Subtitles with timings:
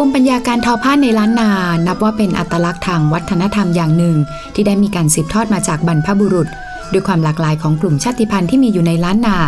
[0.00, 1.50] ภูมิปัญญาการทอผ้าในล้านนา
[1.86, 4.16] นับว่าเป็นอัตลักษณ์ทางวัฒนธรรมอย่างหนึ่ง
[4.54, 6.48] ที่ได้มีการสืบทอดมาจากบรรพบุรุษ
[6.92, 9.38] ด้วยความหลากหลายของกลุ่มชาติพันธุ์ที่มีอยู่ในล้านนา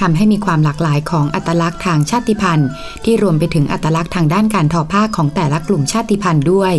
[0.00, 2.68] ทำให้มีความหลากหลายของอัตลักษณ์ทางชาติพันธุ์
[3.04, 6.74] ที่รวมไปถึงอัตลักษณ์ทางด้านการทอผ้าของแต่ละกลุ่มชาติพันธุ์ด้วย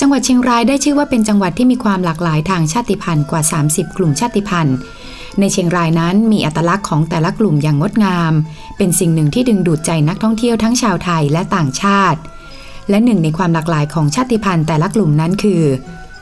[0.00, 4.76] จังหวัดเชียงรายได้ชื่อว่าเป็นจังหวัดที่มีความหลากหลายทางชาติพันธุ์กว่า 30 กลุ่มชาติพันธุ์
[5.40, 8.32] ในเชียงรายนั้นมีอัตลักษณ์ของแต่ละกลุ่มอย่างงดงาม
[8.76, 12.20] เป็นสิ่งหนึ่งที่ดึงดูดใจนักท่องเที่ยวทั้งชาวไทยและต่างชาติ
[12.90, 15.62] และหนึ่งในความหลากหลายของชาติพันธุ์แต่ละกลุ่มนั้นคือ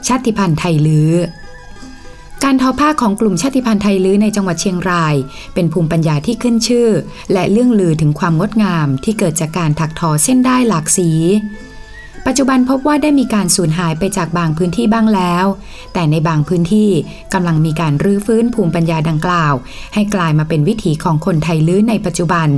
[0.09, 1.13] ชาติพันธุ์ไทยลื้อ
[2.45, 5.15] การทอผ้าของกลุ่มชาติพันธุ์ไทยลื้อในจังหวัดเชียงราย
[5.55, 6.89] เป็นภูมิปัญญาที่ขึ้นชื่อ
[7.33, 11.11] และเรื่องลือถึงความงดงามที่เกิดจากการถักทอเส้นได้หลากสี
[12.27, 15.47] ปัจจุบันพบว่าได้มีการสูญหายไปจากบางพื้นที่บ้างแล้ว
[15.93, 16.91] แต่ในบางพื้นที่
[17.35, 19.55] กำลังมีการรื้อฟื้นภูมิปัญญาดังกล่าว
[19.95, 22.49] ให้กลายมาเป็นวิถีของคนไทยลื้อในปัจจุบัน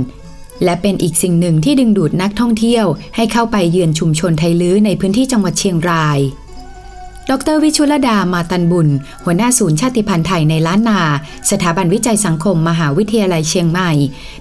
[0.63, 6.19] และเป็นอีกสิ่งหนึ่งที่ดึงดูดนักท่องเที่ยว ให้เข้าไปเยือนชุมชนไทลื้อในพื้นที่จังหวัดเชียงราย
[7.31, 8.89] ดรวิชุลดามาตันบุญ
[9.23, 11.01] หัวหน้าศูนย์ชาติพันธุ์ไทยในล้านนา
[11.51, 13.91] สถาบันวิจัยสังคมมหาวิทยาลัยเชียงใหม่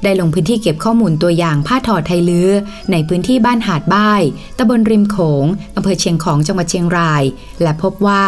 [0.03, 2.51] ได้ลงพื้นที่เก็บข้อมูลตัวอย่างผ้าทอไทลื้อ
[2.93, 4.23] ในพื้นที่บ้านหาดบ้าย
[4.59, 5.45] ตำบลริมโขง
[5.77, 7.23] อำเภอเชียงของจังหวัดเชียงราย
[7.63, 8.25] และพบว่า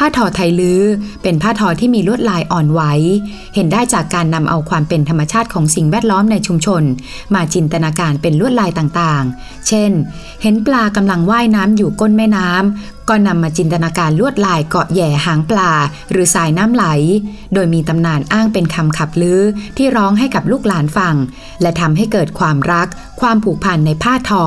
[0.02, 0.82] ้าทอไทยลื้อ
[1.22, 2.80] เป็นผ้าทอที่มีลวดลายอ่อนไหว
[3.54, 6.82] เห็นได้จากการนำเอาความเป็นธรรมชาติของสิ่งแวดล้อมในชุมชน
[7.34, 9.90] มาจินตนาการเป็นลวดลายต่างๆ เช่น
[10.42, 15.72] เห็นปลากำลังว่ายน้ำอยู่ก้นแม่น้ำก็นำมาจินตนาการลวดลายเกาะแย่หางปลา
[16.10, 16.84] หรือสายน้ำไหล
[17.54, 19.42] โดยมีตำนานอ้างเป็นคำขับลือ
[19.76, 21.14] ที่ร้องให้กับลูกหลานฟัง
[21.62, 22.88] และทำให้เกิดความรัก
[23.20, 24.44] ความผูกพันในผ้าทอ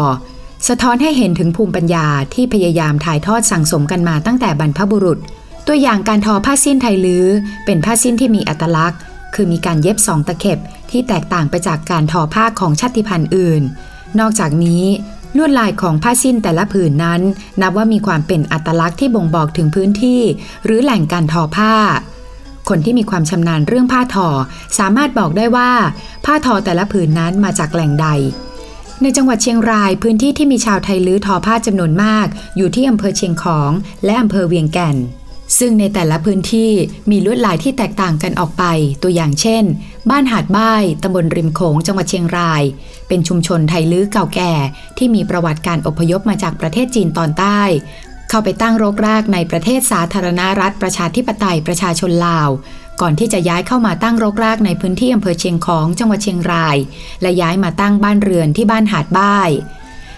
[0.67, 5.19] สะท้อนให้เห็นถึงภูมิปัญญาที่พยายามถ่ายทอดสั่งสมกันมาตั้งแต่บรรพบุรุษ
[5.67, 7.27] ตัวอย่างการทอผ้าสิ้นไทยลื้อ
[7.65, 8.99] เป็นผ้าสิ้นที่มีอัตลักษณ์
[9.35, 10.59] คือมีการเย็บสองตะเข็บ
[10.91, 13.61] ที่แตกต่างไปจากการทอผ้าของชาติพันธุ์อื่น
[14.19, 14.83] นอกจากนี้
[15.37, 17.21] ลวดลายของผ้าสิ้นแต่ละผืนนั้น
[17.61, 20.21] นับว่ามีความเป็นอัตลักษณ์ที่บ่งบอกถึงพื้นที่
[20.65, 21.73] หรือแหล่งการทอผ้า
[22.69, 24.27] คนที่มีความชำนาญเรื่องผ้าทอ
[24.79, 25.71] สามารถบอกได้ว่า
[26.25, 28.07] ผ้าทอแต่ละผืนนั้นมาจากแหล่งใด
[29.03, 33.71] ในจังหวัดเชียงรายพื้นที่ที่มีชาวไทยลื้อทอผ้าจำนวนมาก อยู่ที่อำเภอเชียงของ
[34.05, 34.97] และอำเภอเวียงแก่น
[35.59, 36.71] ซึ่งในแต่ละพื้นที่
[37.11, 38.63] มีลวดลายที่แตกต่างกันออกไป
[39.03, 39.63] ตัวอย่างเช่น
[40.09, 42.63] บ้านหาดบ้ายตำบลริมโขงจังหวัดเชียงราย
[43.07, 44.53] เป็นชุมชนไทยลื้อเก่าแก่
[44.97, 47.61] ที่มีประวัติการอพยพมาจากประเทศจีนตอนใต้
[48.29, 52.49] เข้าไปตั้งรกรากในประเทศสาธารณรัฐประชาธิปไตยประชาชนลาว
[53.01, 56.77] ก่อนที่จะย้ายเข้ามาตั้งรกรากในพื้นที่อำเภอเชียงของจังหวัดเชียงราย
[57.21, 59.49] และย้ายมาตั้งบ้านเรือนที่บ้านหาดบ้าย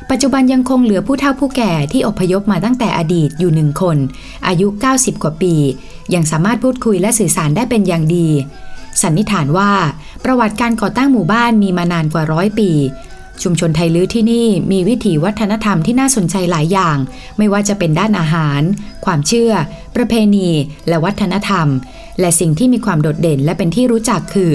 [0.10, 3.98] ปัจจุบันยังคงเหลือผู้เฒ่าผู้แก่ที่อพยพมาตั้งแต่อดีตอยู่หนึ่งคน
[4.48, 5.56] อายุ 90 กว่าปี
[6.14, 8.28] ยังสามารถพูดคุยและสื่อสารได้เป็นอย่างดี
[9.02, 9.72] สันนิษฐานว่า
[10.24, 12.72] ประวัติการก่อตั้งหมู่บ้านมีมานานกว่าร้อยปี
[13.42, 16.98] ชุมชนไทยลื้อที่นี่มีวิถีวัฒนธรรมที่น่าสนใจหลายอย่าง
[17.38, 18.62] ไม่ว่าจะเป็นด้านอาหาร
[19.06, 19.52] ความเชื่อ
[19.96, 20.50] ประเพณี
[20.88, 21.68] และวัฒนธรรม
[22.20, 24.54] และสิ่งที่มีความโดดเด่นและเป็นที่รู้จักคือ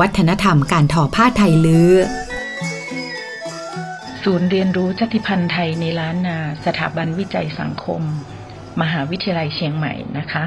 [0.00, 1.92] วัฒนธรรมการทอผ้าไทยลื้อ
[4.22, 8.02] ศูนย์เรียนรู้ชาติพันธุ์ไทยในล้านนา สถาบันวิจัยสังคม
[8.80, 10.44] มหาวิทยาลัยเชียงใหม่นะคะ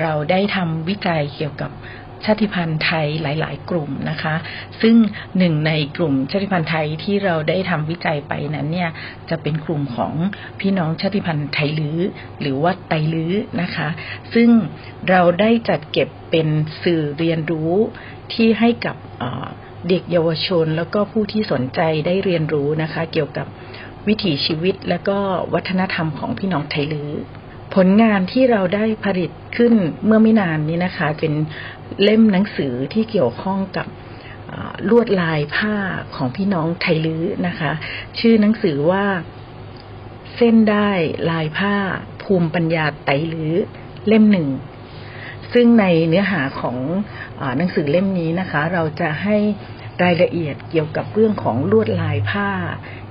[0.00, 1.70] เราได้ทำวิจัยเกี่ยวกับ
[2.24, 4.34] ชาติพันธุ์ไทยหลาย ๆ กลุ่มนะคะ
[4.82, 4.96] ซึ่ง
[5.38, 8.90] หนึ่งในกลุ่มชาติพันธุ์ไทยที่เราได้ทำวิจัยไปนั้นเนี่ย
[9.30, 10.14] จะเป็นกลุ่มของ
[10.60, 11.98] พี่น้องชาติพันธุ์ไทยลื้อ
[12.40, 13.88] หรือว่าไตลื้อนะคะ
[14.34, 14.48] ซึ่ง
[15.10, 16.48] เราได้จัดเก็บเป็น
[16.82, 17.72] สื่อเรียนรู้
[18.32, 19.46] ที่ให้กับเอ่อ
[19.88, 23.46] เด็กเยาวชน แล้วก็ผู้ที่สนใจได้เรียนรู้นะคะ เกี่ยวกับ
[24.08, 25.18] วิถีชีวิตและก็
[25.54, 27.12] วัฒนธรรมของพี่น้องไทยลื้อ
[27.74, 29.74] ผลงานที่เราได้ผลิตขึ้น
[30.04, 31.32] เมื่อไม่นานนี้นะคะ เป็น
[32.02, 33.86] เล่มหนังสือที่เกี่ยวข้องกับ
[34.90, 35.76] ลวดลายผ้า
[36.16, 37.72] ของพี่น้องไทยลื้อนะคะ
[38.18, 39.04] ชื่อหนังสือว่า
[40.36, 40.90] เส้นได้
[41.30, 41.74] ลายผ้า
[42.22, 43.54] ภูมิปัญญาไตลื้อ
[44.08, 44.48] เล่มหนึ่ง
[45.52, 46.78] ซึ่งในเนื้อหาของ
[47.40, 49.36] อหนังสือเล่มนี้นะคะ เราจะให้
[50.02, 52.50] รายละเอียดเกี่ยวกับเรื่องของลวดลายผ้า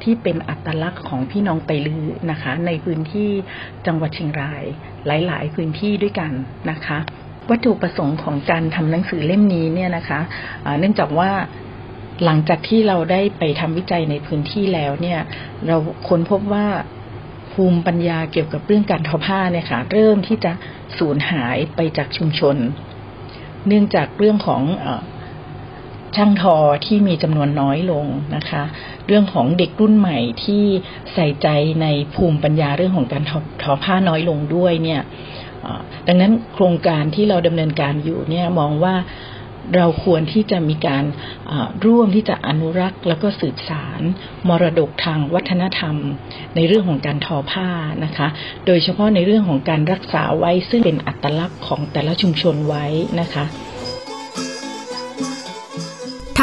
[0.03, 3.29] ที่เป็นอัตลักษณ์ของพี่น้องไตลือนะคะ ในพื้นที่
[3.85, 4.63] จังหวัดเชียงราย
[5.27, 6.31] หลาย ๆ พื้นที่ด้วยกัน
[6.71, 6.99] นะคะ
[7.49, 10.19] วัตถุประสงค์ของการทำหนังสือเล่มนี้เนี่ยนะคะ
[10.79, 11.31] เนื่องจากว่า
[12.23, 15.19] หลังจากที่เราได้ไปทำวิจัยในพื้นที่แล้วเนี่ย
[15.67, 15.75] เรา
[16.07, 16.67] ค้นพบว่า
[17.53, 20.51] ภูมิปัญญาเกี่ยวกับเรื่องการทอผ้าเนี่ยค่ะ เริ่มที่จะ
[20.97, 22.55] สูญหายไปจากชุมชน
[23.67, 24.61] เนื่องจากเรื่องของ
[26.15, 26.55] ช่างทอ
[26.85, 28.05] ที่มีจำนวนน้อยลง
[28.35, 28.63] นะคะ
[29.07, 30.63] เรื่องของเด็กรุ่นใหม่ที่
[31.13, 31.47] ใส่ใจ
[31.81, 35.01] ในภูมิปัญญาเรื่องของการทอทอผ้าน้อยลงด้วยเนี่ย
[36.07, 38.95] ดังนั้นโครงการที่เราดำเนินการอยู่เนี่ยมองว่า
[39.75, 41.03] เราควรที่จะมีการ
[41.85, 44.01] ร่วมที่จะอนุรักษ์แล้วก็สืบสาร
[44.49, 45.95] มรดกทางวัฒนธรรม
[46.55, 47.69] ในเรื่องของการทอผ้า
[48.05, 48.27] นะคะ
[48.65, 52.85] โดยเฉพาะในเรื่องของการรักษาไว้ซึ่งเป็นอัตลักษณ์ของแต่ละชุมชนไว้
[53.21, 53.45] นะคะ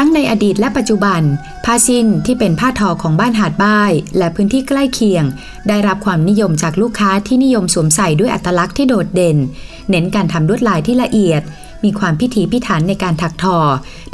[0.03, 1.21] ทั้งในอดีตและปัจจุบัน
[1.65, 5.23] ผ้าสิ้นที่เป็นผ้าทอของบ้านหาดบ้าย และพื้นที่ใกล้เคียง
[5.67, 9.37] ได้รับความนิยมจากลูกค้าที่นิยมสวมใส่ด้วยอัตลักษณ์ที่โดดเด่น
[9.89, 11.41] เน้นการทำลวดลายที่ละเอียด
[11.83, 13.57] มีความพิถีพิถันในการถักทอ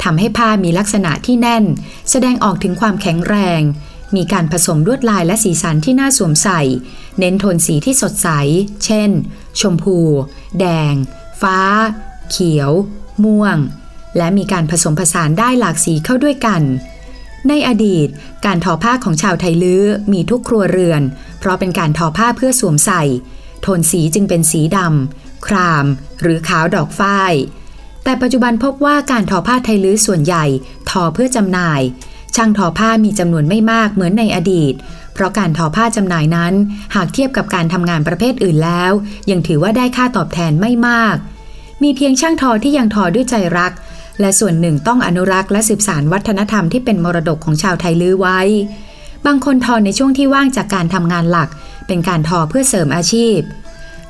[0.02, 1.64] ทำให้ผ้ามีลักษณะที่แน่น
[2.10, 3.60] แสดงออกถึงความแข็งแรง
[4.16, 6.60] มีการผสมลวดลายและสีสันที่น่าสวมใส่
[7.18, 8.28] เน้นโทนสีที่สดใส
[8.84, 9.10] เช่น
[9.60, 9.98] ชมพู
[10.60, 10.94] แดง
[11.40, 11.58] ฟ้า
[12.30, 12.70] เขียว
[13.24, 13.58] ม่วง
[14.16, 16.62] และมีการผสมผสานได้หลากสีเข้าด้วยกัน
[17.48, 18.08] ในอดีต
[18.46, 21.02] การทอผ้าของชาวไทยลื้อมีทุกครัวเรือน
[21.38, 23.02] เพราะเป็นการทอผ้าเพื่อสวมใส่
[23.62, 25.86] โทนสีจึงเป็นสีดำคราม
[26.22, 27.32] หรือขาวดอกฝ้าย
[28.04, 30.44] แต่ปัจจุบันพบว่าการทอผ้าไทยลื้อส่วนใหญ่
[30.90, 31.80] ทอเพื่อจำหน่าย
[32.36, 34.74] ช่างทอผ้ามีจำนวนไม่มากเหมือนในอดีต
[35.14, 36.54] เพราะการทอผ้าจำหน่ายนั้น
[36.94, 38.92] หากเทียบกับการทำงานประเภทอื่นแล้ว
[39.30, 41.16] ยังถือว่าได้ค่าตอบแทนไม่มาก
[41.82, 43.72] มีเพียงช่างทอที่ยังทอด้วยใจรัก
[44.20, 48.40] และส่วนหนึ่งต้องอนุรักษ์และสืบสานวัฒนธรรมที่เป็นมรดกของชาวไทยลื้อไว้
[49.26, 51.48] บางคนทอในช่วงที่ว่างจากการทำงานหลัก
[51.86, 53.38] เป็นการทอเพื่อเสริมอาชีพ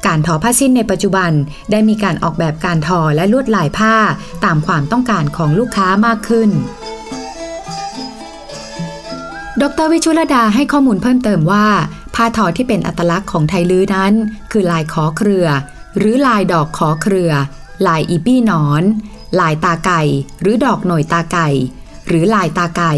[0.06, 1.30] การทอผ้าสิ้นในปัจจุบัน
[1.70, 3.94] ได้มีการออกแบบการทอและลวดลายผ้า
[4.44, 6.50] ตามความต้องการของลูกค้ามากขึ้น
[9.62, 11.66] ดรวิชุลดาให้ข้อมูลเพิ่มเติมว่า
[12.14, 14.12] ผ้าทอที่เป็นอัตลักษณ์ของไทยลื้อนั้น
[14.52, 15.46] คือลายขอเครือ
[15.98, 17.32] หรือลายดอกขอเครือ
[17.86, 18.82] ลายอีปี้นอน
[19.40, 20.02] ลายตาไก่
[20.40, 21.48] หรือดอกหน่อยตาไก่
[22.06, 22.94] หรือลายตาไก่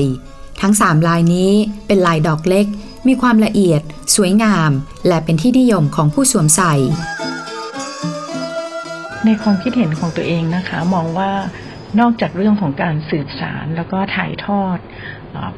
[0.60, 1.52] ทั้งสามลายนี้
[1.86, 2.66] เป็นลายดอกเล็ก
[3.06, 3.82] มีความละเอียด
[4.16, 4.70] สวยงาม
[5.06, 6.74] และเป็นที่นิยมของผู้สวมใส่
[9.24, 11.30] ในความคิดเห็นของตัวเองนะคะ มองว่า
[12.00, 14.78] นอกจากเรื่องของการสืบสารแล้วก็ถ่ายทอด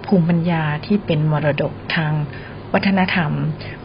[0.06, 2.12] ภูมิปัญญาที่เป็นมรดกทาง
[2.74, 3.32] วัฒนธรรม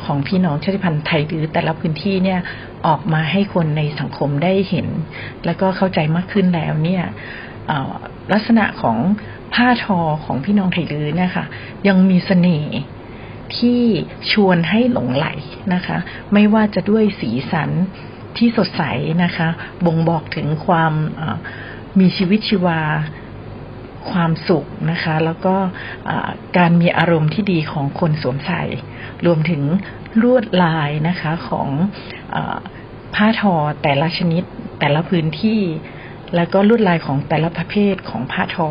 [0.04, 2.40] ของพี่น้องชาติพันธุ์ไทยหรือแต่ละพื้นที่เนี่ย
[2.88, 4.88] ออกมาให้คนในสังคมได้เห็น
[5.46, 7.04] แล้วก็เข้าใจมากขึ้นแล้วเนี่ย
[8.34, 8.98] ลักษณะของ
[9.54, 11.46] ผ้าทอของพี่น้องไทยลือเนี่ยค่ะ
[11.88, 12.78] ยังมีสเสน่ห์
[13.58, 13.82] ที่
[14.32, 15.28] ชวนให้หลงไหล
[15.74, 15.98] นะคะ
[16.34, 17.70] ไม่ว่าจะด้วยสีสัน
[18.38, 18.84] ที่สดใส
[19.24, 19.48] นะคะ
[19.86, 20.94] บ่งบอกถึงความ
[22.00, 22.82] มีชีวิตชีวา
[24.12, 25.56] ความสุขนะคะ แล้วก็
[26.58, 28.64] การมีอารมณ์ที่ดีของคนสวมใส่
[29.26, 29.62] รวมถึง
[30.22, 31.70] ลวดลายนะคะของ
[32.36, 32.38] อ
[33.16, 34.44] ผ้าทอแต่ละชนิด
[34.80, 35.62] แต่ละพื้นที่
[36.36, 38.70] แล้วก็ลวดลายของแต่ละประเภทของผ้าทอ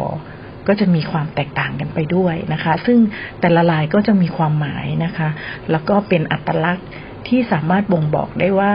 [0.67, 2.99] ก็จะมีความแตกต่างกันไปด้วยนะคะ ซึ่ง
[3.41, 5.29] แต่ละลายก็จะมีความหมายนะคะ
[5.71, 6.89] แล้วก็เป็นอัตลักษณ์
[7.29, 8.73] ที่สามารถบ่งบอกได้ว่า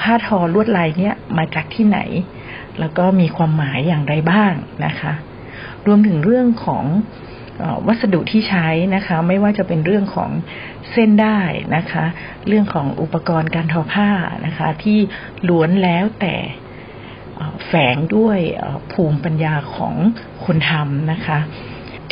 [0.00, 1.98] ผ้าทอลวดลายเนี้ยมาจากที่ไหน
[2.80, 4.52] แล้วก็มีความหมายอย่างไรบ้าง
[4.86, 5.12] นะคะ
[5.86, 6.84] รวมถึงเรื่องของ
[7.86, 10.30] วัสดุที่ใช้นะคะ ไม่ว่าจะเป็นเรื่องของ
[10.92, 11.38] เส้นได้
[11.76, 12.04] นะคะ
[12.48, 14.10] เรื่องของอุปกรณ์การทอผ้า
[14.46, 14.98] นะคะ ที่
[15.48, 16.34] ล้วนแล้วแต่
[17.66, 18.38] แฝงด้วย
[18.92, 19.94] ภูมิปัญญาของ
[20.44, 21.38] คนทำนะคะ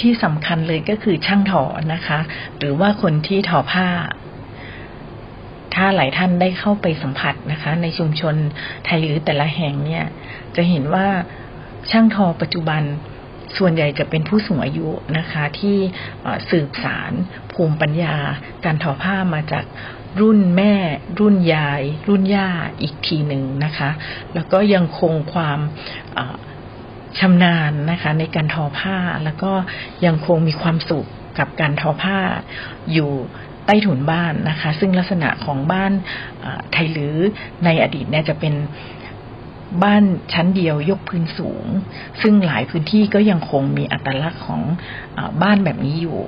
[0.01, 1.63] ที่สำคัญเลยก็คือช่างทอ
[1.93, 2.19] นะคะ
[2.59, 3.89] หรือว่าคนที่ทอผ้า
[5.75, 8.35] ถ้าหลายท่านได้เข้าไปสัมผัสนะคะ ในชุมชน
[8.85, 10.05] ไทยหรือแต่ละแห่งเนี่ย
[10.57, 11.07] จะเห็นว่า
[11.91, 12.83] ช่างทอปัจจุบัน
[13.59, 15.77] ส่วนใหญ่จะเป็นผู้สูงอายุนะคะที่
[16.51, 17.13] สืบสาร
[17.53, 18.17] ภูมิปัญญา
[18.65, 19.65] การทอผ้ามาจาก
[20.21, 20.75] รุ่นแม่
[21.21, 22.49] รุ่นยาย รุ่นย่า
[22.81, 23.91] อีกทีหนึ่งนะคะ
[24.35, 25.59] แล้วก็ยังคงความ
[27.19, 29.53] ชำนาญนะคะ ในการทอผ้าแล้วก็
[30.07, 31.07] ยังคงมีความสุข
[31.39, 32.19] กับการทอผ้า
[32.93, 33.11] อยู่
[33.67, 35.93] ใต้ถุนบ้านนะคะ ซึ่งลักษณะของบ้าน
[36.73, 37.17] ไทยหรือ
[37.65, 38.55] ในอดีตเนี่ยจะเป็น
[39.83, 40.03] บ้าน
[40.33, 41.65] ชั้นเดียวยกพื้นสูง
[42.23, 44.63] ซึ่งหลายพื้นที่ก็ยังคงมีอัตลักษณ์ของ
[45.17, 46.21] อบ้านแบบนี้อยู่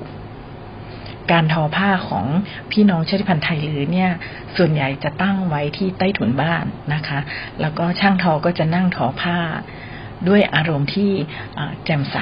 [1.32, 2.26] การทอผ้าของ
[2.70, 4.10] พี่น้องชาติพันธุ์ไทยลือเนี่ย
[4.56, 7.18] ส่วนใหญ่จะตั้งไว้ที่ใต้ถุนบ้านนะคะ
[7.60, 9.38] แล้วก็ช่างทอก็จะนั่งทอผ้า
[10.28, 11.10] ด้วยอารมณ์ที่
[11.84, 12.16] แจ่มใส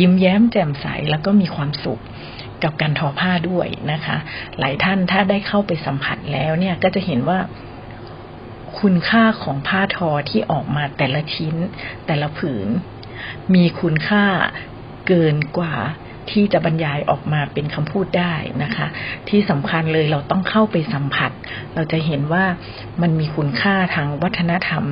[0.00, 2.00] ยิ้มแย้มแจ่มใสแล้วก็มีความสุข
[2.62, 4.16] กับการทอผ้าด้วยนะคะ
[4.58, 7.38] หลายท่านถ้าได้เข้าไปสัมผัสแล้วเนี่ยก็จะเห็นว่า
[8.80, 11.56] คุณค่าของผ้าทอที่ออกมาแต่ละชิ้น
[12.06, 12.68] แต่ละผืน
[13.54, 14.24] มีคุณค่า
[15.08, 15.76] เกินกว่า
[16.32, 18.86] ที่จะบรรยายออกมาเป็นคำพูดได้นะคะ
[19.28, 21.30] ที่สำคัญเลยเราต้องเข้าไปสัมผัส
[21.74, 22.44] เราจะเห็นว่า
[23.02, 24.84] มันมีคุณค่าทางวัฒนธรรม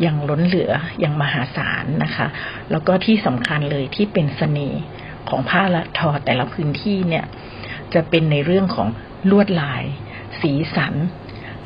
[0.00, 2.26] อย่างล้นเหลืออย่างมหาศาลนะคะ
[2.70, 4.82] แล้วก็ที่สำคัญเลยที่เป็นเสน่ห์
[5.28, 7.24] ของผ้าละทอแต่ละพื้นที่เนี่ย
[7.94, 8.88] จะเป็นในเรื่องของ
[9.30, 9.82] ลวดลาย
[10.40, 10.94] สีสัน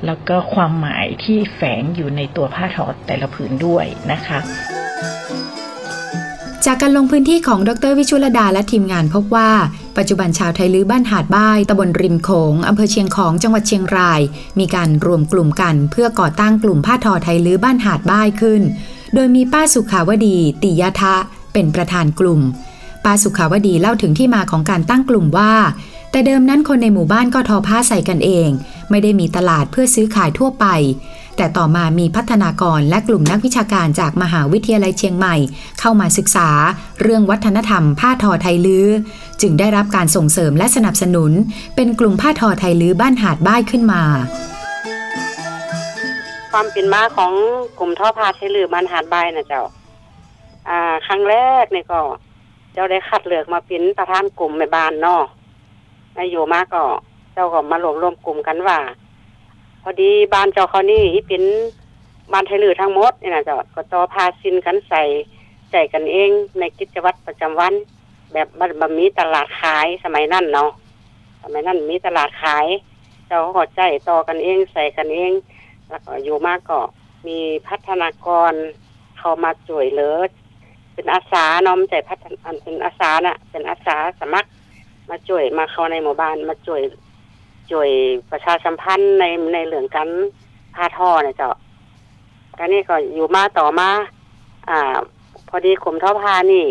[0.06, 4.38] แล้วก็ความหมายที่แฝงอยู่ในตัวผ้าทอแต่ละผืนด้วยนะคะ
[6.66, 9.50] จากการลงพื้นที่ของดรวิชุลดาและทีมงานพบว่า
[9.98, 14.20] ปัจจุบันชาวไทยลื้อบ้านหาดบ้ายตำบลริมโขงอำเภอเชียงของจังหวัดเชียงราย
[14.58, 18.62] มีการรวมกลุ่มกันเพื่อก่อตั้งกลุ่มผ้าทอไทยลื้อบ้านหาดบ้ายขึ้น
[19.14, 21.16] โดยมีป้าสุขาวดี ติยทะ
[21.52, 22.40] เป็นประธานกลุ่ม
[23.04, 25.52] ป้าสุขาวดีเล่าถึงที่มาของการตั้งกลุ่มว่า
[26.10, 28.48] แต่เดิมนั้นคนในหมู่บ้านก็ทอผ้าใส่กันเอง
[28.90, 30.66] ไม่ได้มีตลาดเพื่อซื้อขายทั่วไป
[31.36, 35.36] แต่ต่อมามีพัฒนากรและกลุ่มนักวิชาการจากมหาวิทยาลัยเชียงใหม่
[35.80, 36.48] เข้ามาศึกษา
[37.00, 38.88] เรื่องวัฒนธรรมผ้าทอไทยลื้อ
[39.40, 41.32] จึงได้รับการส่งเสริมและสนับสนุน
[41.76, 44.02] เป็นกลุ่มผ้าทอไทยลื้อบ้านหาดบ้ายขึ้นมา
[46.52, 47.32] ความเป็นมาของ
[47.78, 49.62] กลุ่มท่อพาใช้ลือบ้านหาดบายนะเจ้า
[50.68, 52.00] อ่าครั้งแรกนี่ก็
[52.74, 55.22] เจ้าได้คัดเลือกมาเป็นประธานกลุ่มในบ้านเนาะ
[56.16, 56.82] นายอยู่มาก็
[57.32, 58.78] เจ้าก็มารวมรวมกลุ่มกันว่า
[59.82, 61.42] พอดีบ้านเจ้าเขานี่เป็น
[62.32, 65.02] บ้านไทยลือทั้งหมดนี่นะเจ้าก็ต่อพาสินกันใส่
[65.70, 67.74] ใจกันเองในกิจวัตรประจำวัน
[68.32, 70.70] แบบบัดบมีตลาดขายสมัยนั้นเนาะ
[71.42, 72.66] สมัยนั้นมีตลาดขาย
[73.26, 75.32] เจ้าก็ใจต่อกันเอง ใส่กันเอง
[75.90, 76.80] แล้วก็อยู่มากก็
[77.26, 77.38] มี
[77.68, 78.52] พัฒนากร
[79.18, 80.18] เข้ามาช่วยเหลือ
[80.94, 84.48] เป็นอาสาน้อมใจพัฒนอันเป็นอาสาน่ะ เป็นอาสาสมัคร
[85.10, 86.80] มาช่วยมาเข้าในหมู่บ้านมาช่วย
[87.70, 87.88] ช่วย
[88.30, 89.24] ประชาสัมพันธ์ใน
[89.54, 90.08] ในเรื่องการ
[90.74, 91.50] พาท่อเนี่ยเจ้า
[92.58, 93.88] การนี้ก็อยู่มาต่อมา
[94.70, 94.96] อ่า
[95.48, 96.66] พอดีกลุ่มท่อพานี่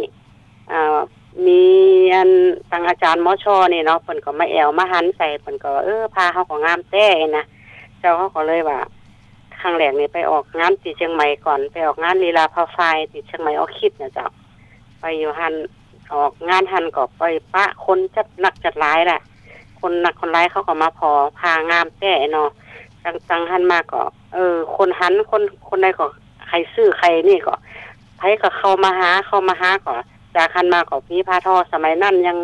[0.71, 0.99] อ่า
[1.47, 1.61] มี
[2.13, 2.29] อัน
[2.71, 7.43] ทางอาจารย์มอชอนี่เนาะเพิ่นก็มาแอวมาหันใส่เพิ่นก็เออพาเขาก็งามแต้นะ
[7.99, 8.79] เจ้าเขาก็เลยว่า
[9.61, 12.79] ครั้งแรกนี่ไปออกงานที่เชียงใหม่ก่อนไปออกงานลีลาพาไฟ
[13.11, 14.27] ที่เชียงใหม่ออกคิดนะเจ้า
[14.99, 15.53] ไปอยู่หัน
[16.13, 17.23] ออกงานหันก็ไป
[17.53, 19.21] ปะคนจัดหนักจัดร้ายแหละ
[19.79, 22.49] คนหนักคนร้ายเขาก็มาพอพางามแต้เนาะ
[23.03, 24.01] จังจังหันมาก็
[24.33, 26.05] เออ คนหันคนคนใดก็
[26.47, 27.53] ใครซื้อใครนี่ก็
[28.17, 29.93] ไผก็เข้ามาหาเข้ามาหาก็
[30.35, 32.37] จากหันมาก็มีพาทอสมัยนั้นยัง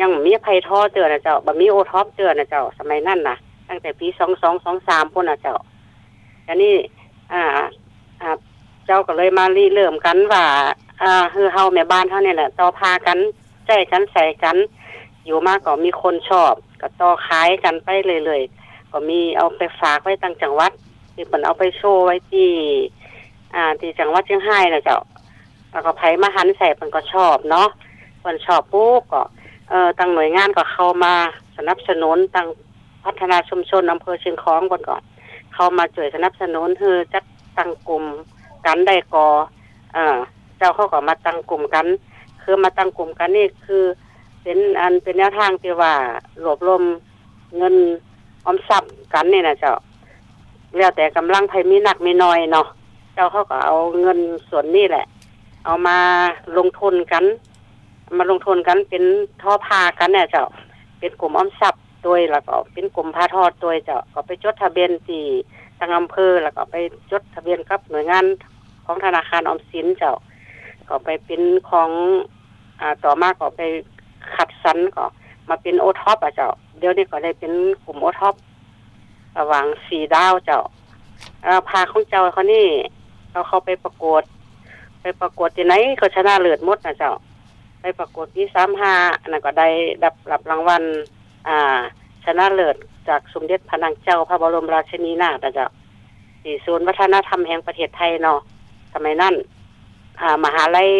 [0.00, 3.36] ยังมีไผทอเจอนะเจ้าบ่มีโอท็อปเจอนะเจ้าสมัยนั้นน่ะ
[3.68, 5.54] ตั้งแต่ปีสองสองสองสามพุ่นนะเจ้า
[6.48, 6.74] อันนี้
[7.32, 7.42] อ่า
[8.20, 8.30] อ่า
[8.86, 10.44] เจ้าก็เลยมารีเริ่มกันว่า
[11.02, 13.18] อ่าคือเฮาแม่บ้านเฮาเนี่ยแหละ ต่อพากัน
[13.66, 14.56] ใจกันใส่กัน
[15.26, 20.72] อยู่มากก็มีคนชอบ ก็ต่อขายกันไปเรื่อยๆก็มีเอาไปฝากไว้ตั้งจังหวัด
[21.14, 22.50] ที่เพิ่นเอาไปโชว์ไว้ที่
[23.54, 24.98] อ่า ที่จังหวัดเชียงรายน่ะเจ้า
[25.70, 27.68] แล้วก็ไผมาหันใส่เพิ่นก็ชอบเนาะ
[28.20, 29.22] เพิ่นชอบปุ๊บก็
[29.68, 31.14] เอ่อตั้งหน่วยงานก็เข้ามา
[31.56, 32.46] สนับสนุนตั้ง
[33.04, 35.02] พัฒนาชุมชนอำเภอเชียงของก่อนก่อน
[35.54, 37.24] เข้ามาช่วยสนับสนุนคือจัด
[37.58, 38.04] ตั้งกลุ่ม
[38.66, 39.26] กันได้กอ
[39.94, 40.18] เอ่อ
[40.58, 41.86] เจ้าเขาก็มาตั้งกลุ่มกัน
[42.42, 43.82] คือมาตั้งกลุ่มกันนี่คือ
[44.42, 45.92] เป็นอันเป็นแนวทางที่ว่า
[46.44, 46.82] รวบรวม
[47.58, 47.74] เงิน
[48.46, 49.74] ออมทรัพย์กันนี่นะเจ้า
[50.76, 52.66] แล้วแต่กำลังไผมีหนักมีน้อยเนาะ
[53.14, 54.18] เจ้าเขาก็เอาเงิน
[54.48, 55.04] ส่วนนี้แหละ
[55.64, 55.98] เอามา
[56.58, 57.24] ลงทุนกัน
[58.18, 59.04] มาลงทุนกันเป็น
[59.42, 60.44] ท่อพากันเนี่ยเจ้า
[60.98, 65.22] เป็นกลุ่มออมทรัพย์โดยแล้วก็เป็นกลุ่มพาทอดโดยเจ้าก็ไปจดทะเบียนที่
[65.78, 66.76] ทางอำเภอแล้วก็ไป
[67.10, 68.24] จดทะเบียนกับหน่วยงาน
[68.84, 70.14] ของธนาคารออมสินเจ้า
[70.88, 71.90] ก็ไปเป็นของ
[72.80, 73.62] อ่าต่อมาก็ไป
[74.36, 75.04] ขัดสรรก็
[75.48, 77.52] มาเป็นโอท็อปอะเจ้า เดี๋ยวนี้ก็ได้เป็น
[77.84, 78.34] กลุ่มโอท็อป
[79.38, 80.60] ระหว่างสี่ดาวเจ้า
[81.42, 82.66] เอ่อพาของเจ้าเขานี่
[83.30, 84.22] เราเขาไปประกวด
[85.00, 87.12] ไปประกวดที่ไหนก็ชนะเลิศหมดนะเจ้า
[87.80, 88.92] ไปประกวดที่สามห้า
[89.26, 89.68] นนั้นก็ได้
[90.02, 90.82] รับรับรางวัล
[91.48, 91.78] อ่า
[92.24, 92.76] ชนะเลิศ
[93.08, 95.68] จากสมเด็จพระนางเจ้าพระบรมราชินีนาถนะเจ้า
[96.42, 98.38] ที่ศูนย์วัฒนธรรมแห่งประเทศไทยเนาะ
[98.94, 99.34] สมัยนั้น
[100.44, 100.90] มหาลัย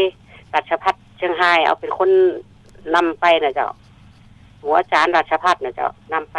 [0.54, 2.10] ราชพัฒเชียงรายเอาเป็นคน
[2.94, 3.68] นำไปนะเจ้า
[4.62, 6.38] หัวอาจารย์ราชพัฒนะเจ้านำไป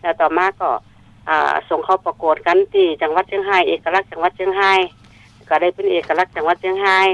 [0.00, 0.68] แล้วต่อมาก็
[1.28, 4.80] อ่าส่งเข้าประกวดกันที่จังหวัดเชียงรายเอกลักษณ์จังหวัดเชียงราย
[5.48, 7.08] ก็ได้เป็นเอกลักษณ์จังหวัดเชียงราย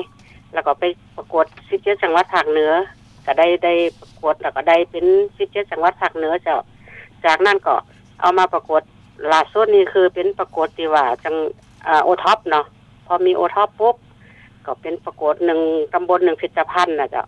[0.52, 0.84] แล้วก็ไป
[1.16, 2.72] ประกวดซิเจจังหวัดภาคเหนือ
[3.26, 5.06] ก็ได้ได้ประกวดแล้วก็ได้เป็น
[5.36, 6.58] ซิเจจังหวัดภาคเหนือเจ้า
[7.24, 7.74] จากนั้นก็
[8.20, 8.82] เอามาประกวด
[9.32, 11.34] ล่าสุดนี่คือเป็นประกวดที่ว่าจัง
[11.86, 12.64] อ่าโอท็อปเนาะ
[13.06, 13.96] พอมีโอท็อปปุ๊บ
[14.66, 15.60] ก็เป็นประกวดหนึ่ง
[15.94, 17.24] ตำบลหนึ่งพิพิธภัณฑ์นะเจ้า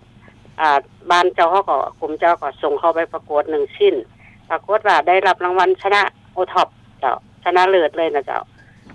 [0.61, 0.79] อ่า
[1.11, 3.95] บ้านเจ้าเขาก็กลุ่มเจ้าก็ส่งเข้าไปประกวดหนึ่งชิ้น
[4.49, 6.69] ปรากฏว่าได้รับรางวัลชนะโอท็อป
[7.01, 8.41] เจ้าชนะเลิศเลยนะเจ้า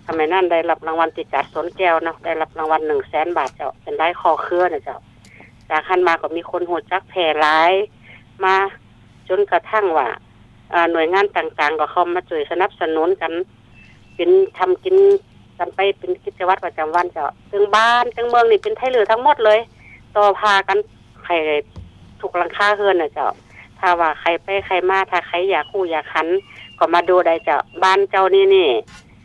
[0.06, 4.98] ทำไมนั่นได้รับรางวัลติดจัดสนแก้วเนาะได้รับรางวัลหนึ่งแสนบาทเจ้าเป็นได้คอเครือนะเจ้า
[5.70, 7.74] จากคันมาก็มีคนโหดจักแผ่ร้าย
[8.44, 8.56] มา
[9.30, 10.08] จนกระทั่งว่า
[10.92, 13.34] หน่วยงานต่างๆ ก็เข้ามาช่วยสนับสนุนกัน
[14.16, 14.96] เป็นทำกิน
[15.60, 19.60] กันไปเป็นกิจวัตรประจำวันเจ้าถึงบ้านถึงเมืองนี่เป็นไทยเหลือทั้งหมดเลย
[20.16, 20.78] ต่อพากัน
[21.24, 21.34] ใคร
[22.20, 23.28] ถูกลังค่าเฮือนน่ะเจ้า
[23.80, 26.28] ถ้าว่าใครไปใครมาถ้าใครอยากคู่อยากขัน
[26.80, 28.70] ก็มาดูได้เจ้าบ้านเจ้านี่นี่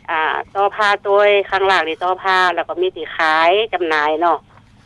[0.09, 0.21] อ่า
[0.53, 4.37] ต่อผ้าตัวข้างล่างนี่ต่อผ้าแล้วก็มีตีขายจำหน่ายเนาะ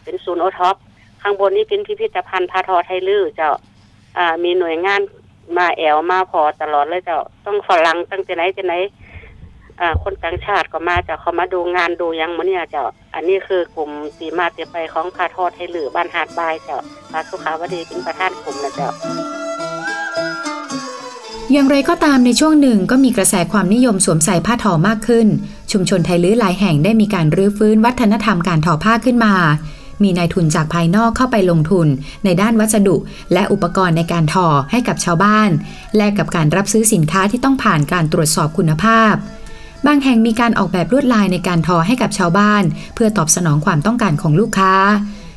[0.03, 0.75] เป็นศูนย์โอท็อป
[1.21, 3.51] ข้างบนนี่เป็นพิพิธภัณฑ์พาทอไทยลื้อเจ้า
[4.17, 5.01] อ่า มีหน่วยงาน
[5.57, 8.73] มาแอวมาพอตลอดเลยเจ้า ต้องฝรั่งตั้งแต่ไหนแต่ไหน
[10.03, 12.83] คนต่างชาติก็มาจ้าเขามาดูงานดูยังมื้อเนี่ยเจ้า
[13.15, 16.77] อันนี้คือกลุ่มตีมาเตียไปของพาทอไทยลื้อบ้านหาดบายเจ้า
[17.11, 18.89] พาสุขาวดีเป็นประธานกลุ่มนะเจ้า
[21.51, 25.27] อย่างไรก็ตามในช่วงหนึ่งก็มีกระแสความนิยมสวมใส่ผ้าทอมากขึ้น
[25.71, 29.35] ชุมชนไทยลื้อหลายแห่งได้มีการรื้อฟื้นวัฒนธรรมการทอผ้าขึ้นมา
[30.03, 31.87] มีนายทุนจากภายนอกเข้าไปลงทุน
[32.25, 32.95] ในด้านวัสดุ
[33.33, 35.49] และอุปกรณ์ในการทอให้กับชาวบ้าน
[35.95, 39.13] แลกกับการรับซื้อสินค้าที่ต้องผ่านการตรวจสอบคุณภาพ
[39.85, 42.63] บางแห่งมีการออกแบบลวดลายในการทอให้กับชาวบ้าน
[42.95, 44.73] เพื่อตอบสนองความต้องการของลูกค้า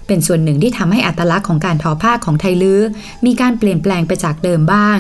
[0.07, 2.81] เป็นส่วนหนึ่งที่ทำให้อัตลักษณ์ของการทอผ้าของไทยลื้อ
[3.27, 4.99] มีการเปลี่ยนแปลงไปจากเดิมบ้าง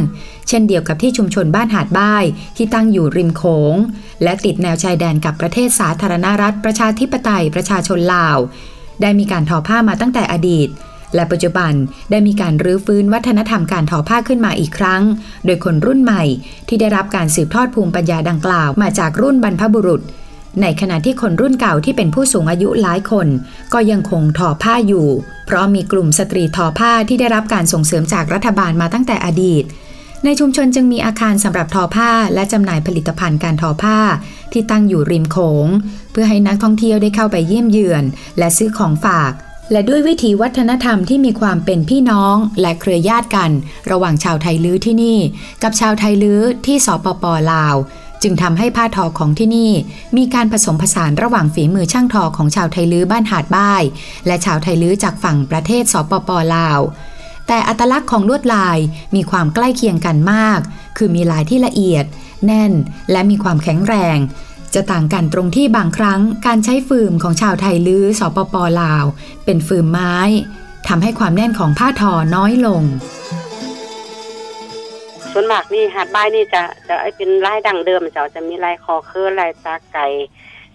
[0.49, 2.25] เช่นเดียวกับที่ชุมชนบ้านหาดบ้าย
[2.57, 3.43] ที่ตั้งอยู่ริมโข
[3.73, 3.75] ง
[4.23, 8.39] และติดแนวชายแดนกับประเทศสาธารณรัฐ ประชาธิปไตยประชาชนลาว
[9.03, 10.69] ได้มีการทอผ้ามาตั้งแต่อดีต
[11.15, 11.73] และปัจจุบัน
[12.11, 15.03] ได้มีการรื้อฟื้นวัฒนธรรมการทอผ้าขึ้นมาอีกครั้ง
[15.45, 16.23] โดยคนรุ่นใหม่
[16.69, 20.03] ที่ได้รับการสืบทอดภูมิปัญญาดังกล่าวมาจากรุ่นบรรพบุรุษ
[20.63, 23.29] ในขณะที่คนรุ่นเก่าที่เป็นผู้สูงอายุหลายคน
[23.73, 25.09] ก็ยังคงทอผ้าอยู่
[25.47, 29.65] เพราะมีกลุ่มสตรีทอผ้าที่ได้รับการส่งเสริมจากรัฐบาลมาตั้งแต่อดีต
[30.25, 33.99] ในชุมชนจึงมีอาคารสำหรับทอผ้าและจำหน่ายผลิตภัณฑ์การทอผ้า
[34.53, 35.67] ที่ตั้งอยู่ริมโขง
[36.13, 38.05] เพื่อให้นักท่องเที่ยวได้เข้าไปเยี่ยมเยือน
[38.39, 39.33] และซื้อของฝาก
[39.73, 43.51] และด้วยวิถีวัฒนธรรมที่มีความเป็นพี่น้องและเครือญาติกัน
[43.91, 45.19] ระหว่างชาวไทยลื้อที่นี่
[45.63, 47.77] กับชาวไทยลื้อที่สปปลาว
[48.23, 49.73] จึงทำให้ผ้าทอของที่นี่
[50.17, 53.83] มีการผสมผสานระหว่างฝีมือช่างทอของชาวไทยลื้อบ้านหาดบ้าย
[54.27, 56.81] และชาวไทยลื้อจากฝั่งประเทศสปปลาว
[57.47, 58.79] แต่อัตลักษณ์ของลวดลาย
[59.15, 60.61] มีความใกล้เคียงกันมาก
[60.97, 62.05] คือมีลายที่ละเอียด
[62.47, 62.73] แน่น
[63.11, 64.17] และมีความแข็งแรง
[64.75, 69.05] จะต่างกันตรงที่บางครั้งการใช้ฟืมของชาวไทยลื้อสปปลาว
[69.45, 70.17] เป็นฟืมไม้
[70.89, 72.83] ทำให้ความแน่นของผ้าทอน้อยลง
[75.33, 80.07] ส่วนมากนี่หาดบ้ายนี่จะจะไอเป็นลายดังเดิมเจ้าจะมีลายคอเครือลายตาไก่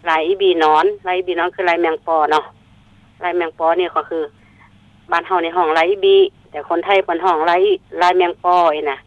[0.10, 2.46] ลายอีบีนอนลายอีบีนอนคือลายแมงปอเนาะ
[3.24, 4.24] ลายแมงปอเนี่ยก็คือ
[5.12, 6.18] บ้านเฮาในห้องลายอีบี
[6.52, 7.62] แต่คนไทยเป็นห้องลาย
[8.02, 9.00] ลายแมงปอไอ้นะ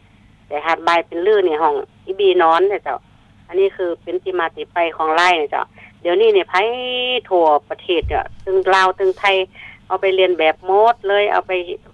[0.47, 1.73] แต่หาดบ้ายเป็นลื่นในห้อง
[2.05, 2.97] อีบีนอนเนี่ยเจ้า
[3.49, 5.63] อันนี้คือเป็นที่มาที่ไปของลายเนี่ยเจ้า
[6.01, 6.53] เดี๋ยวนี้เนี่ยไผ
[7.29, 9.37] ทั่วประเทศเนี่ยตึงลาวตึงไทย
[9.87, 11.51] เอาไปเรียนแบบโมดเลยเอาไป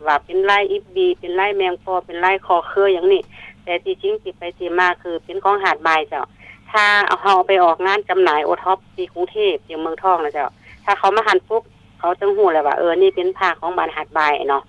[0.08, 3.22] ว่าเป็นลายอีบีเป็นลายแมงปอเป็นลายคอเคืออย่างนี้
[3.64, 6.24] แต่ตีจริงที่ไปที่มาคือเป็นของหาดใบเจ้า
[6.72, 10.48] ถ้าเอาเาไปออกงานจำหน่ายโอท็อปที่กรุงเทพที่างเมืองทองนะเจ้า
[10.86, 11.64] ถ้าเขามาหันปุ๊บ
[12.00, 14.64] เขาจึงหูเลยว่าเออนี่เป็นผ้าของบ้านหาดใบเนาะ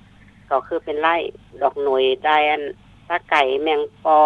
[0.50, 1.16] ก็คือเป็นไล่
[1.62, 2.62] ดอกหน่วยไดอัน
[3.08, 4.18] ตะไก่แมงปอ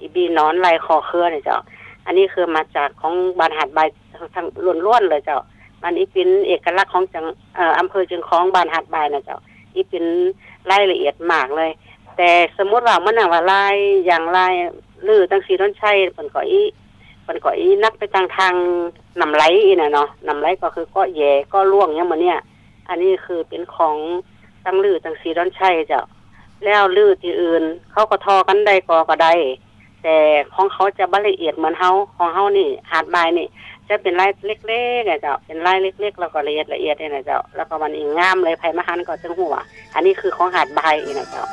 [0.00, 1.58] อีบีนอนลายคอเครือเนี่ยเจ้า
[2.06, 3.80] อันนี้คือมาจากของบานหาดใบ
[4.34, 4.46] ทาง
[4.86, 5.38] ล้วนๆเลยเจ้า
[5.84, 7.24] อันนี้เป็นเอกลักษณ์ของจัง
[7.58, 9.38] ออำเภอจึงคลองบานหาดใบนะเจ้า
[9.74, 10.04] อีเป็น
[10.70, 11.70] รายละเอียดมากเลย
[12.16, 14.54] แต่สมมติว่ามันน่ะว่าลายอย่างลาย
[15.08, 16.62] ลือตั้งสีต้นชัยเพิ่นก็อี
[17.22, 18.54] เพิ่นก็อีนักไปทางทาง
[19.20, 22.38] นำไหลอีน่ะเนาะนำไหลก็คือก็แย่ก็ล่วงเนี่ยมันเนี่ย
[22.88, 23.96] อันนี้คือเป็นของ
[24.64, 26.02] ตั้งลือตั้งสีต้นชัยเจ้า
[26.64, 27.62] แล้วลือที่อื่น
[27.92, 29.32] เขาก็ทอกันได้ก็ก็ได้
[30.04, 30.18] แต่
[30.54, 33.48] ของเขาจะบละเอียดเหมือนเฮาของเฮานี่หาดบายนี่
[33.88, 39.54] จะเป็นลายเล็กๆอะเจ้าเป็นลายเล็ก ๆ แล้วก็ละเอียดละเอียดเนี่ยนะเจ้าแล้วก็มันอีกงามเลยไผมาหันก็จึงหัว
[39.94, 41.44] อันนี้คือของหาดบายอีกนะเจ้า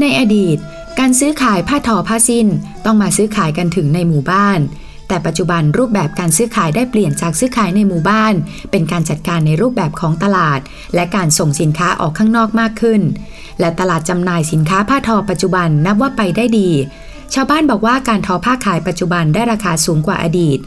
[0.00, 0.58] ในอดีต
[0.98, 2.46] การซื้อขายผ้าทอผ้าสิ้น
[2.84, 4.60] ต้องมาซื้อขายกันถึงในหมู่บ้าน
[5.08, 8.34] แต่ปัจจุบันรูปแบบการซื้อขายได้เปลี่ยนจากซื้อขายในหมู่บ้าน
[8.70, 10.60] เป็นการจัดการในรูปแบบของตลาด
[10.94, 13.00] และการส่งสินค้าออกข้างนอกมากขึ้น
[13.60, 16.70] และตลาดจำหน่ายสินค้าผ้าทอปัจจุบันนับว่าไปได้ดี
[17.34, 20.58] ชาวบ้านบอกว่าการทอผ้าขายปัจจุบันได้ราคาสูงกว่าอดีต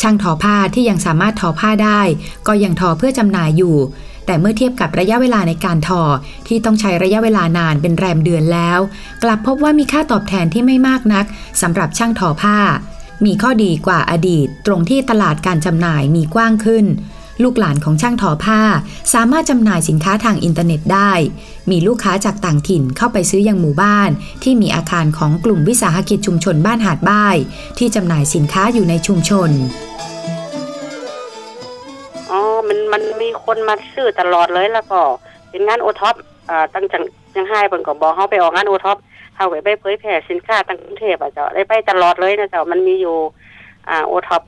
[0.00, 2.00] ช่างทอผ้าที่ยังสามารถทอผ้าได้
[2.46, 3.76] ก็ยังทอเพื่อจำหน่ายอยู่
[4.26, 6.02] แต่เมื่อเทียบกับระยะเวลาในการทอ
[6.48, 8.78] ที่ต้องใช้ระยะเวลานานเป็นแรมเดือนแล้ว
[9.22, 11.24] กลับพบว่ามีค่าตอบแทนที่ไม่มากนัก
[11.62, 12.58] สำหรับช่างทอผ้า
[13.24, 16.84] มีข้อดีกว่าอดีตตรงที่ตลาดการจำหน่ายมีกว้างขึ้น
[17.42, 18.60] ลูกหลานของช่างทอผ้า
[19.14, 21.12] สามารถจำหน่ายสินค้าทางอินเทอร์เน็ตได้
[21.70, 24.10] มีลูกค้าจากต่างถิ่นเข้าไปซื้อยังหมู่บ้าน
[24.42, 27.36] ที่มีอาคารของกลุ่มวิสาหกิจชุมชนบ้านหาดบ้าย
[27.78, 29.50] ที่จำหน่ายสินค้าอยู่ในชุมชน
[32.30, 35.00] อ๋อมันมันมีคนมาซื้อตลอดเลยแล้วก็
[35.50, 36.14] เป็นงานโอท็อป
[36.50, 37.02] อ่าตั้งจัง
[37.34, 38.98] จังไห้เพิ่นก็บอกเฮาไปออกงานโอท็อป
[39.36, 43.16] เฮาก็ไปเผยแพร่สินค้าตั้งกรุงเทพอะเจ้าได้ไปตลอดเลยนะเจ้ามันมีอยู่
[43.88, 44.42] อ่าโอท็อป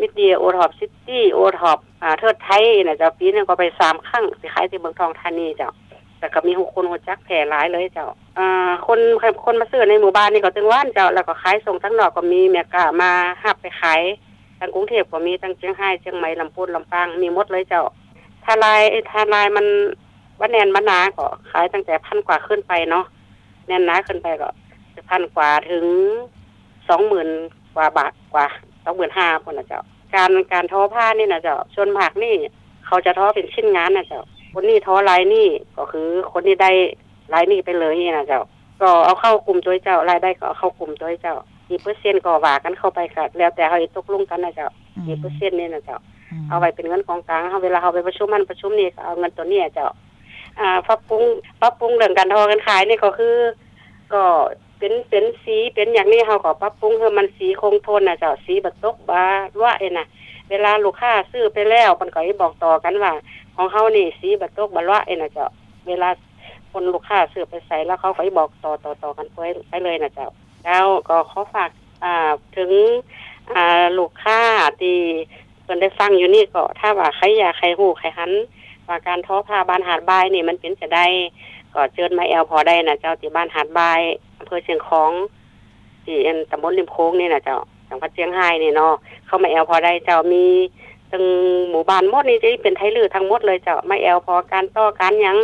[0.00, 5.70] มิดเดียโอท็อปซิตี้โอท็อปอ่าเทิดไทยนะเจ้าปีหนึงก็ไปสามครั้งสิขายที่เมืองทองธานีเจ้า
[6.18, 8.06] แต่ก็มีหกคนหัวจักแผ่หลายเลยเจ้า
[8.38, 8.98] อ่าคน
[9.44, 13.10] คนมาซื้อในหมู่บ้านนี่ก็ตึงว่านเจ้าแล้วก็ขายส่งทั้งนอกก็มีแม่กามา
[13.42, 14.00] หับไปขาย
[14.58, 17.82] ทางกรุงเทพก็มีทั้งเชียงรายเชียงใหม่ลำพูนลำปางมีหมดเลยเจ้า
[18.44, 19.66] ทาลายทาลายมัน
[20.40, 23.04] วันแนนมันหนาก็ขายตั้งแต่พันกว่าขึ้นไปเนาะ
[23.66, 24.48] แนนหนาขึ้นไปก็
[25.10, 25.84] พันกว่าถึง
[26.88, 27.28] สองหมื่น
[27.74, 28.46] กว่าบาทกว่า
[28.84, 29.82] สองหมื่นห้าคนนะเจ้า
[30.14, 32.34] การการทอผ้านี่นะเจ้าส่วนมากนี่
[32.86, 34.22] เขาจะทอเป็นชิ้นงานนะเจ้า
[34.54, 36.70] คนนี้ท้อลายนี่ก็คือคนที่ได้
[37.32, 38.42] รายนี่ไปเลยนี่นะเจ้า
[38.80, 41.36] ก็เอาเข้ากลุ่มตัวเจ้ารายได้ก็เอาเข้ากลุ่มตัวเจ้า
[41.68, 44.68] กี่เปอร์เซ็นต์ก็ว่ากันเข้าไปค่ะแล้วแต่เขาจะตกลงกันนะเจ้า
[45.06, 45.98] กี่เปอร์เซ็นต์นี่นะเจ้า
[46.48, 49.88] เอาไว้เป็นเงินของกลางเขาเวลาเขาไปประชุมมันประชุมนี่ก็เอาเงินตัวเนี้เจ้า
[50.60, 51.22] อ่าปรับปรุง
[51.60, 53.36] ปรับปรุงเรื่องการทอกันขายนี่ก็คือ
[54.12, 54.22] ก็
[54.84, 59.24] เป็นเป็นสีเป็นอย่างนี้เขาก็ปรับปรุงให้มันสีคงทนนะเจ้าสีบัดตกบา
[59.62, 60.06] ว่าเอ็นะ
[60.50, 63.12] เวลาลูกค้าซื้อไปแล้วมันก็ให้บอกต่อกันว่า
[63.56, 65.46] ของเขานี่สีบัดตกบาว่าเอ็นะเจ้า
[65.86, 66.08] เวลา
[66.72, 70.28] คนลูกค้าซื้อไปใส่แล้วเขาก็ให้บอกต่อต่อต่อกันไปไปเลยนะเจ้า
[70.64, 71.70] แล้วก็ขอฝาก
[72.04, 72.14] อ่า
[72.56, 72.70] ถึง
[73.52, 74.40] อ่าลูกค้า
[74.80, 74.96] ที่
[75.62, 78.32] เพิ่นได้ฟังอยู่นี่ก็ถ้าว่าใครอยากใครหูใครหัน
[78.88, 81.06] ว่าการท้อผ้าบานหาดบายนี่มันเป็นจะได้
[81.74, 84.00] ก็เจิญมาแอลพอได้นะเจ้าที่บ้านหาดบาย
[84.38, 85.10] อำเภอเชียงของ
[86.04, 87.58] ที่อันตำบลริมโค้งนี่นะเจ้า
[87.88, 88.92] จังหวัดเชียงรายนี่เนาะ
[89.26, 90.44] เข้ามาแอลพอได้เจ้ามี
[91.10, 91.24] ทั้ง
[91.70, 95.36] หมู่บ้านหมดนี่จะเป็นไทยลือทั้งหมดเลยเจ้ามาแอลพอการต่อการยัง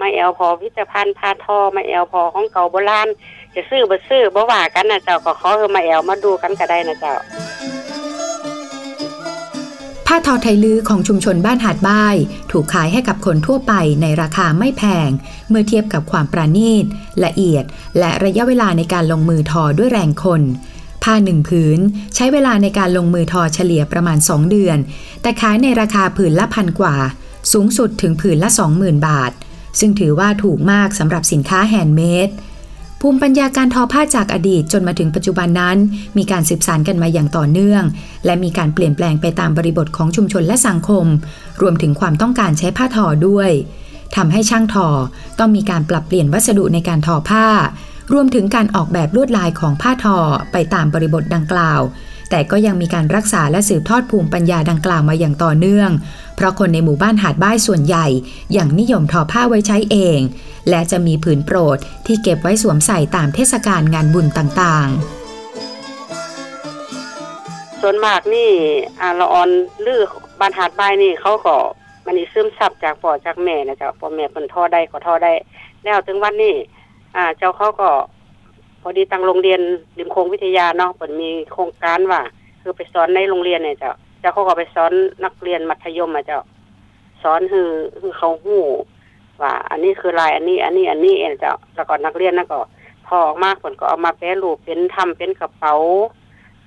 [0.00, 3.08] มาแอลพอพิพิธภัณฑ์พาทอมาแอลพอของเก่าโบราณ
[3.54, 7.14] จะซื้อบ่ซื้อบ่ว่ากันนะเจ้าก็ขอเออมาแอลมาดูกันก็ได้นะเจ้า
[10.14, 12.16] ผ้าทอไทยลื้อของชุมชนบ้านหาดบ้าย
[12.50, 13.72] ถูกขายให้กับคนทั่วไป
[14.02, 15.10] ในราคาไม่แพง
[15.48, 16.84] เมื่อเทียบกับความประณีต
[17.24, 17.64] ละเอียด
[17.98, 20.42] และระยะเวลาในการลงมือทอด้วยแรงคน
[21.02, 21.78] ผ้าหนึ่งผืน
[22.14, 24.78] ใช้เวลาในการลงมือทอเฉลี่ยประมาณ 2 เดือน
[25.22, 26.96] แต่ขายในราคาผืนละพันกว่า
[27.52, 29.32] สูงสุดถึงผืนละ 20,000 บาท
[29.78, 32.28] ซึ่งถือว่าถูกมากสำหรับสินค้า handmade
[33.04, 35.76] ภูมิปัญญาการทอผ้าจากอดีตจนมาถึงปัจจุบันนั้น
[36.18, 37.82] มีการสืบสานกันมาอย่างต่อเนื่อง
[38.24, 41.06] และมีการเปลี่ยนแปลงไปตามบริบทของชุมชนและสังคม
[41.60, 43.50] รวมถึงความต้องการใช้ผ้าทอด้วย
[44.16, 44.88] ทำให้ช่างทอ
[45.38, 47.46] ต้องมีการปรับเปลี่ยนวัสดุในการทอผ้า
[48.12, 50.16] รวมถึงการออกแบบลวดลายของผ้าทอ
[50.52, 51.80] ไปตามบริบทดังกล่าว
[52.34, 55.90] แต่ก็ยังมีการรักษาและสืบทอดภูมิปัญญาดังกล่าวมาอย่างต่อเนื่อง
[56.36, 58.06] เพราะคนในหมู่บ้านหาดบ้ายส่วนใหญ่
[58.56, 60.18] ยังนิยมทอผ้าไว้ใช้เอง
[60.68, 68.50] และจะมีผืนโปรดที่เก็บไว้สวมใส่ตามเทศกาลงานบุญต่างๆส่วนมากนี่
[69.00, 69.48] อาละออน
[69.86, 70.02] ลือ
[70.40, 71.56] บ้านหาดบนี่เขาก็
[72.04, 75.32] มันนี่ซึมซับจากพ่อจากแม่นะจ้าพ่อแม่เพิ่นท่อได้ก็ท่อได้
[75.82, 76.54] แล้วถึงวันนี้
[77.16, 77.90] อ่า เจ้าเขาก็
[78.82, 79.60] พอดีตังโรงเรียน
[79.98, 82.20] ริมโคงวิทยาเนาะเปิดมีโครงการว่า
[82.60, 84.92] คือไปสอนในโรงเรียนเนี่ยเจ้าเจ้าเขาก็ไปสอน
[85.24, 86.40] นักเรียนมัธยมอะเจ้า
[87.22, 87.68] สอนคือ
[88.00, 88.62] คือเขาหู้
[89.40, 92.58] ว่า อันนี้คือลายอันนี้ อันนี้อันนี้เองเจ้าแล้วก็นักเรียนนั่นก็
[93.06, 95.74] พอออกมาผลก็เอามาแปรรูปเป็นทำเป็นกระเป๋า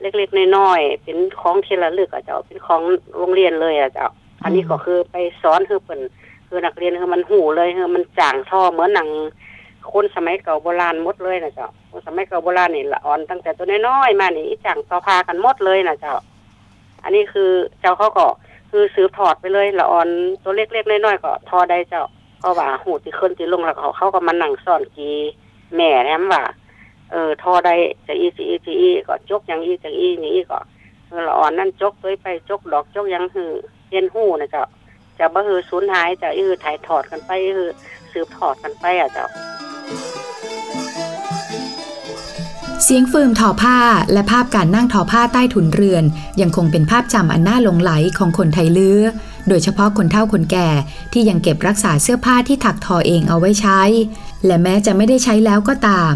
[0.01, 2.81] เล็กๆน้อยๆเป็นของเที่ระลึกอะเจ้าเป็นของ
[3.17, 4.07] โรงเรียนเลยอะเจ้า
[4.43, 5.99] อันนี้ก็คือไปสอนคือเปิ่น
[6.47, 9.09] คือนักเรียนคือมันหูเลยคือมันจ่างท่อเหมือนหนัง
[9.91, 11.69] คนสมัยเก่าโบราณมดเลยนะเจ้า
[12.05, 16.13] สมัยเก่าโบราณนี่ละอ่อนตั้งแต่ตัวน้อยๆมานี่จ่งต่อพากันหมดเลยนะเจ้า
[17.03, 18.27] อันนี้คือเจ้าเขาก็
[18.71, 20.07] คือสืบทอดไปเลยละอ่อน
[20.43, 22.03] ตัวเล็กๆน้อยๆก็ทอได้เจ้า
[22.39, 25.09] เพราะว่าหูที่ขึ้นที่ลงแล้วเขาเขาก็มานั่งสอนกี
[25.75, 26.43] แม่แถมว่า
[27.11, 27.75] เออทอได้
[28.07, 30.59] จะอีจะอีจะอีก็จกอย่างอีจะอีอย่างอีก็
[31.07, 33.49] เออละอ่อนนั่นจกด้วไปจกดอกจกยังคือ
[33.89, 34.65] เรียนหูนะเจ้า
[35.19, 37.69] จะบ่คือสูญหายจะอือถ่ายถอดกันไปคือ
[38.11, 39.25] สืบทอดกันไปอะเจ้า
[42.87, 43.79] เสียงฟืมทอผ้า
[44.13, 46.03] และภาพการนั่งทอผ้าใต้ถุนเรือน
[46.41, 48.99] ยังคงเป็นภาพจำอันน่าหลงไหลของคนไทยลื้อ
[49.47, 50.69] โดยเฉพาะคนเฒ่าคนแก่
[51.13, 53.81] ที่ยังเก็บรักษาเสื้อผ้าที่ถักทอเองเอาไว้ใช้
[54.45, 56.13] และแม้จะไม่ได้ใช้แล้วก็ตาม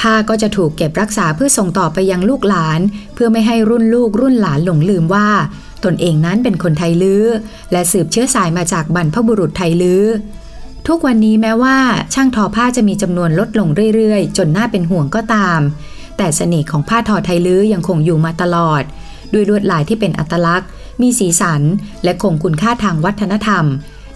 [0.00, 2.80] ผ้าก็จะถูกเก็บรักษาเพื่อส่งต่อไปยังลูกหลาน
[3.14, 5.28] เพื่อไม่ให้รุ่นลูกรุ่นหลานหลงลืมว่า
[5.84, 7.24] ตนเองนั้นเป็นคนไทยลื้อ
[7.72, 10.04] และสืบเชื้อสายมาจากบรรพบุรุษไทยลื้อ
[10.88, 11.76] ทุกวันนี้แม้ว่า
[12.14, 15.60] ช่างทอผ้าจะมีจำนวนลดลงเรื่อยๆ จนน่าเป็นห่วงก็ตาม
[16.16, 18.82] แต่เสน่ห์ของผ้าทอไทยลื้อยังคงอยู่มาตลอด
[19.32, 20.68] ด้วยลวดลายที่เป็นอัตลักษณ์
[21.02, 21.62] มีสีสัน
[22.04, 23.64] และคงคุณค่าทางวัฒนธรรม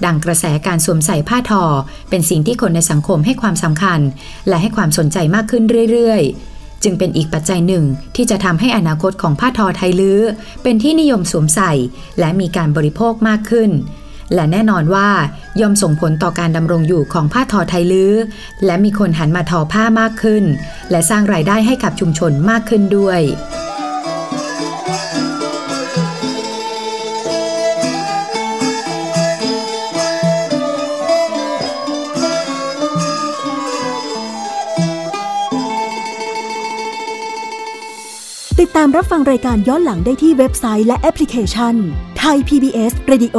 [0.04, 1.64] ดังกระแสการสวมใส่ผ้าทอ
[2.10, 4.00] เป็นสิ่งที่คนในสังคมให้ความสำคัญ
[4.48, 7.84] และให้ความสนใจมากขึ้นเรื่อยๆจึงเป็นอีกปัจจัยหนึ่ง
[8.16, 10.20] ที่จะทำให้อนาคตของผ้าทอไทยลื้อ
[10.62, 11.72] เป็นที่นิยมสวมใส่
[12.18, 13.70] และมีการบริโภคมากขึ้น
[14.34, 15.08] และแน่นอนว่า
[15.60, 18.14] ย่อมส่งผลต่อการดำรงอยู่ของผ้าทอไทยลื้อ
[18.66, 20.44] และมีคนหันมาทอผ้ามากขึ้น
[20.90, 23.20] และสร้างรายได้ให้กับชุมชนมากขึ้นด้วย
[38.62, 41.74] ติดตามรับฟังรายการย้อนหลังได้ที่เว็บไซต์และแอปพลิเคชัน
[42.18, 43.38] ไทย PBS Radio